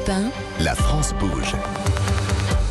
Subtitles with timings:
[0.00, 1.54] Europe 1, La France bouge.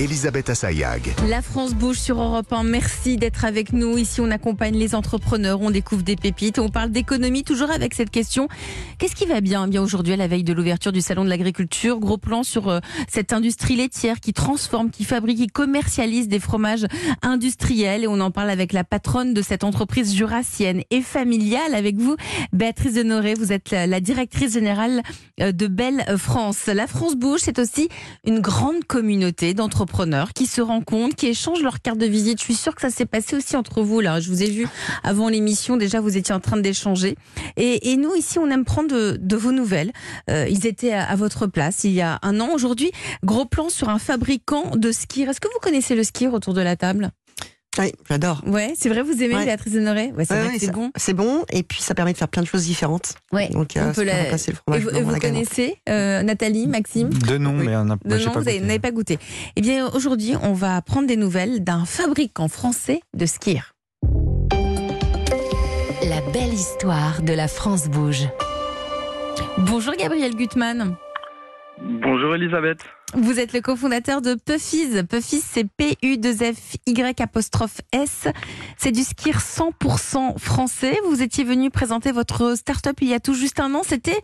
[0.00, 1.12] Elisabeth Assayag.
[1.28, 2.62] La France bouge sur Europe 1.
[2.62, 3.98] Merci d'être avec nous.
[3.98, 8.08] Ici, on accompagne les entrepreneurs, on découvre des pépites, on parle d'économie, toujours avec cette
[8.08, 8.48] question.
[8.96, 9.68] Qu'est-ce qui va bien?
[9.68, 12.80] Bien aujourd'hui, à la veille de l'ouverture du Salon de l'Agriculture, gros plan sur euh,
[13.10, 16.86] cette industrie laitière qui transforme, qui fabrique, qui commercialise des fromages
[17.20, 18.04] industriels.
[18.04, 21.74] Et on en parle avec la patronne de cette entreprise jurassienne et familiale.
[21.74, 22.16] Avec vous,
[22.54, 25.02] Béatrice Denoré, vous êtes la, directrice générale
[25.42, 26.68] euh, de Belle France.
[26.68, 27.90] La France bouge, c'est aussi
[28.24, 29.89] une grande communauté d'entrepreneurs
[30.34, 32.38] qui se rencontrent, qui échangent leur carte de visite.
[32.38, 34.00] Je suis sûre que ça s'est passé aussi entre vous.
[34.00, 34.66] Là, je vous ai vu
[35.02, 35.76] avant l'émission.
[35.76, 37.16] Déjà, vous étiez en train d'échanger.
[37.56, 39.92] Et, et nous, ici, on aime prendre de, de vos nouvelles.
[40.30, 42.48] Euh, ils étaient à, à votre place il y a un an.
[42.54, 42.92] Aujourd'hui,
[43.24, 45.28] gros plan sur un fabricant de skier.
[45.28, 47.10] Est-ce que vous connaissez le skier autour de la table?
[47.78, 48.42] Oui, j'adore.
[48.46, 49.44] Ouais, c'est vrai, vous aimez Ouais.
[49.44, 50.90] Béatrice Honoré Ouais, c'est Ouais, ouais, bon.
[50.96, 53.14] C'est bon, et puis ça permet de faire plein de choses différentes.
[53.32, 57.10] Ouais, Donc, on euh, peut la- remplacer le fromage vous, et connaissez euh, Nathalie, Maxime?
[57.10, 57.66] De nom, Oui.
[57.66, 59.18] mais on a, De moi, j'ai nom, pas vous n'avez pas goûté.
[59.54, 63.62] Eh bien, aujourd'hui, on va prendre des nouvelles d'un fabricant français de skier.
[66.02, 68.26] la belle histoire de la France bouge.
[69.58, 70.96] Bonjour Gabriel Gutmann.
[72.02, 72.80] Bonjour Elisabeth.
[73.14, 75.02] Vous êtes le cofondateur de Puffies.
[75.02, 78.28] Puffies, c'est P-U-2-F-Y apostrophe S.
[78.76, 80.96] C'est du skier 100% français.
[81.08, 83.82] Vous étiez venu présenter votre start-up il y a tout juste un an.
[83.84, 84.20] C'était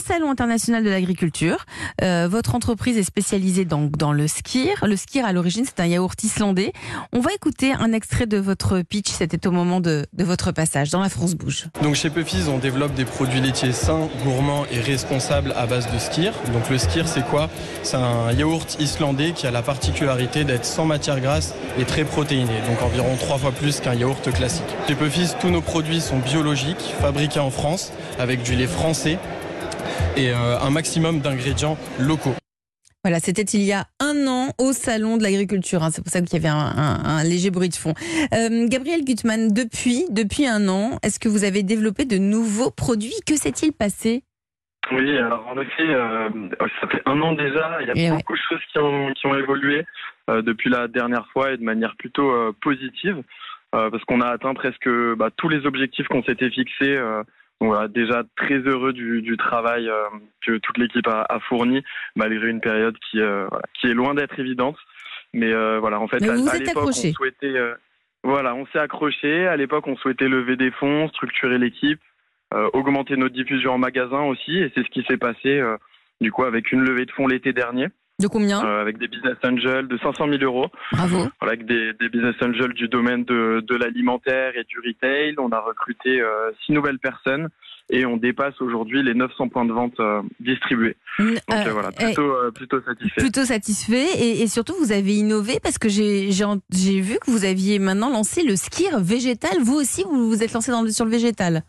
[0.00, 1.66] Salon international de l'agriculture.
[2.02, 4.72] Euh, votre entreprise est spécialisée dans, dans le skier.
[4.82, 6.72] Le skier, à l'origine, c'est un yaourt islandais.
[7.12, 9.10] On va écouter un extrait de votre pitch.
[9.10, 11.66] C'était au moment de, de votre passage dans la France Bouge.
[11.82, 15.98] Donc chez Puffies, on développe des produits laitiers sains, gourmands et responsables à base de
[15.98, 16.32] skir.
[16.52, 17.50] Donc le skir, c'est quoi?
[17.82, 22.52] C'est un yaourt islandais qui a la particularité d'être sans matière grasse et très protéiné,
[22.68, 24.64] donc environ trois fois plus qu'un yaourt classique.
[24.86, 29.18] Chez Puffies, tous nos produits sont biologiques, fabriqués en France, avec du lait français
[30.16, 32.34] et euh, un maximum d'ingrédients locaux.
[33.02, 35.82] Voilà, c'était il y a un an au Salon de l'Agriculture.
[35.82, 35.88] hein.
[35.90, 37.94] C'est pour ça qu'il y avait un, un- un léger bruit de fond.
[38.34, 43.14] Euh, Gabriel Gutmann, depuis, depuis un an, est-ce que vous avez développé de nouveaux produits?
[43.26, 44.22] Que s'est-il passé?
[44.92, 46.28] Oui, alors en effet, euh,
[46.80, 47.78] ça fait un an déjà.
[47.80, 48.16] Il y a Eh ouais.
[48.18, 49.86] beaucoup de choses qui ont, qui ont évolué
[50.28, 53.22] euh, depuis la dernière fois et de manière plutôt euh, positive,
[53.74, 56.98] euh, parce qu'on a atteint presque bah, tous les objectifs qu'on s'était fixés.
[57.60, 60.04] Donc voilà, déjà très heureux du, du travail euh,
[60.46, 61.82] que toute l'équipe a, a fourni,
[62.16, 64.76] malgré une période qui, euh, voilà, qui est loin d'être évidente.
[65.34, 67.74] Mais euh, voilà, en fait, à, à l'époque, on souhaitait, euh,
[68.24, 69.46] voilà, on s'est accroché.
[69.46, 72.00] À l'époque, on souhaitait lever des fonds, structurer l'équipe,
[72.54, 75.76] euh, augmenter notre diffusion en magasin aussi, et c'est ce qui s'est passé euh,
[76.20, 77.88] du coup avec une levée de fonds l'été dernier,
[78.20, 81.16] De combien euh, avec des business angels de 500 000 euros, Bravo.
[81.40, 85.34] voilà, avec des, des business angels du domaine de, de l'alimentaire et du retail.
[85.38, 87.48] On a recruté euh, six nouvelles personnes
[87.92, 90.96] et on dépasse aujourd'hui les 900 points de vente euh, distribués.
[91.18, 93.20] Donc euh, voilà, plutôt, euh, plutôt satisfait.
[93.20, 96.28] plutôt satisfait et, et surtout vous avez innové parce que j'ai
[97.00, 99.58] vu que vous aviez maintenant lancé le skier végétal.
[99.62, 101.62] Vous aussi, vous vous êtes lancé dans le, sur le végétal?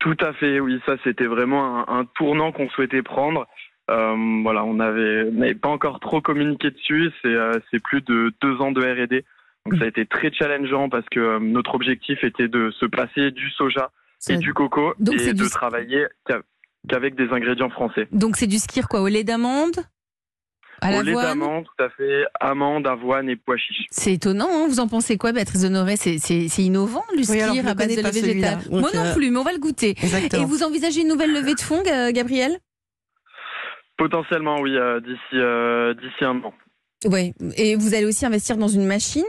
[0.00, 3.46] Tout à fait, oui, ça c'était vraiment un, un tournant qu'on souhaitait prendre.
[3.90, 7.10] Euh, voilà, on avait on n'avait pas encore trop communiqué dessus.
[7.22, 7.52] C'est euh,
[7.82, 9.24] plus de deux ans de R&D,
[9.66, 13.30] donc ça a été très challengeant parce que euh, notre objectif était de se passer
[13.30, 13.90] du soja
[14.28, 16.40] et du coco Donc et du- de travailler qu'a-
[16.88, 18.08] qu'avec des ingrédients français.
[18.12, 19.02] Donc c'est du skier quoi.
[19.02, 19.76] Au lait d'amande?
[20.80, 23.86] À Au lait l'avoine d'amande, tout à fait, amande, avoine et pois chiches.
[23.90, 24.66] C'est étonnant, hein.
[24.68, 26.18] Vous en pensez quoi, Béatrice Honoré C'est
[26.58, 28.58] innovant, le Oui, je à base de lait végétal.
[28.70, 29.94] Moi non plus, mais on va le goûter.
[30.34, 32.58] Et vous envisagez une nouvelle levée de fonds, Ga- Gabriel?
[33.96, 36.52] Potentiellement, oui, euh, d'ici euh, d'ici un an.
[37.06, 39.24] Oui, et vous allez aussi investir dans une machine.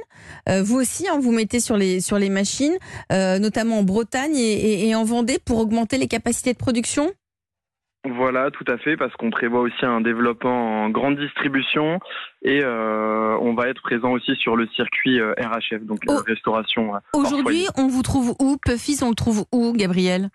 [0.47, 2.77] Euh, vous aussi, hein, vous mettez sur les, sur les machines,
[3.11, 4.53] euh, notamment en Bretagne et,
[4.85, 7.11] et- et en Vendée, pour augmenter les capacités de production?
[8.07, 11.99] Voilà, tout à fait, parce qu'on prévoit aussi un développement en grande distribution
[12.43, 16.13] et euh, on va être présent aussi sur le circuit RHF, donc Oh.
[16.25, 16.93] restauration.
[17.13, 18.57] Aujourd'hui, on vous trouve où?
[18.63, 20.29] Puffis, on le trouve où, Gabriel?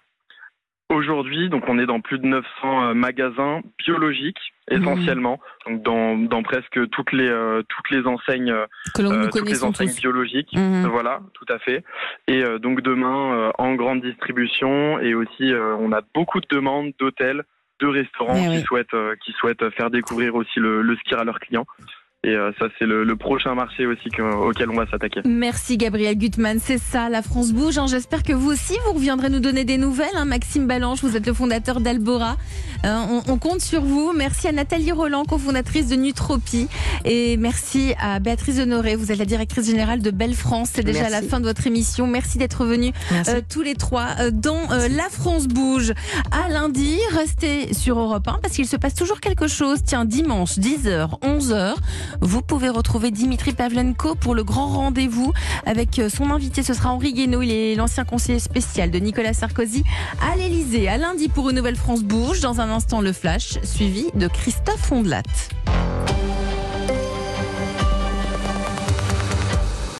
[0.91, 4.39] Aujourd'hui, donc on est dans plus de 900 euh, magasins biologiques
[4.71, 4.83] Mhm.
[4.83, 9.65] essentiellement, donc dans, dans presque toutes les euh, toutes les enseignes euh, Que toutes les
[9.65, 10.01] enseignes tous.
[10.01, 10.53] biologiques.
[10.55, 10.87] Mhm.
[10.87, 11.83] Voilà, tout à fait.
[12.29, 16.47] Et euh, donc demain euh, en grande distribution et aussi euh, on a beaucoup de
[16.51, 17.43] demandes d'hôtels,
[17.81, 18.63] de restaurants Eh qui oui.
[18.63, 21.67] souhaitent euh, qui souhaitent faire découvrir aussi le, le ski à leurs clients.
[22.23, 25.23] Et euh, ça, c'est le, le prochain marché aussi que- auquel on va s'attaquer.
[25.25, 27.79] Merci Gabriel Gutmann, c'est ça, la France bouge.
[27.79, 27.87] hein.
[27.87, 30.09] J'espère que vous aussi, vous reviendrez nous donner des nouvelles.
[30.15, 30.27] hein.
[30.27, 32.37] Maxime Balanche, vous êtes le fondateur d'Albora.
[32.85, 34.13] Euh, on, on compte sur vous.
[34.15, 36.69] Merci à Nathalie Roland, cofondatrice de Nutropie.
[37.07, 40.73] Et merci à Béatrice Honoré, vous êtes la directrice générale de Belle France.
[40.75, 41.23] C'est déjà Merci.
[41.23, 42.07] la fin de votre émission.
[42.07, 43.31] Merci d'être venus Merci.
[43.31, 45.95] euh, tous les trois euh, dans euh, La France bouge.
[46.33, 49.79] À lundi, restez sur Europe 1 parce qu'il se passe toujours quelque chose.
[49.87, 51.77] Tiens, dimanche, 10h, 11h,
[52.21, 55.33] vous pouvez retrouver Dimitri Pavlenko pour le grand rendez-vous
[55.67, 56.63] avec euh, son invité.
[56.63, 57.43] Ce sera Henri Guénaud.
[57.43, 59.85] Il est l'ancien conseiller spécial de Nicolas Sarkozy
[60.21, 60.89] à l'Elysée.
[60.89, 62.41] À lundi pour une nouvelle France bouge.
[62.41, 65.23] Dans un instant, le flash suivi de Christophe Ondelat.